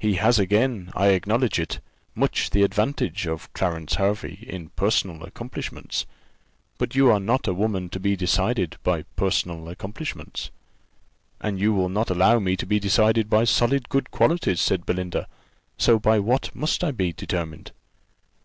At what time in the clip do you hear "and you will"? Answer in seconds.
11.40-11.90